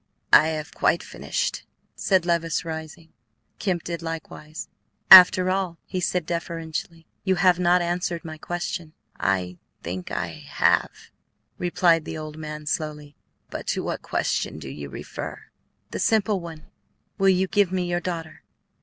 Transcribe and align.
"I 0.33 0.47
have 0.47 0.73
quite 0.73 1.03
finished," 1.03 1.63
said 1.95 2.25
Levice, 2.25 2.65
rising. 2.65 3.13
Kemp 3.59 3.83
did 3.83 4.01
likewise. 4.01 4.67
"After 5.11 5.51
all," 5.51 5.77
he 5.85 5.99
said 5.99 6.25
deferentially, 6.25 7.05
"you 7.23 7.35
have 7.35 7.59
not 7.59 7.83
answered 7.83 8.25
my 8.25 8.39
question." 8.39 8.93
"I 9.19 9.59
think 9.83 10.09
I 10.09 10.29
have," 10.53 11.11
replied 11.59 12.05
the 12.05 12.17
old 12.17 12.35
man, 12.35 12.65
slowly. 12.65 13.15
"But 13.51 13.67
to 13.67 13.83
what 13.83 14.01
question 14.01 14.57
do 14.57 14.69
you 14.69 14.89
refer?" 14.89 15.39
"The 15.91 15.99
simple 15.99 16.39
one, 16.39 16.63
will 17.19 17.29
you 17.29 17.45
give 17.45 17.71
me 17.71 17.85
your 17.87 18.01
daughter?" 18.01 18.41